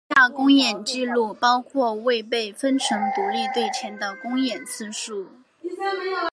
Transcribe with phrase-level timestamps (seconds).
[0.09, 5.27] 以下公演记录包括未被分成独立队前的公演次数。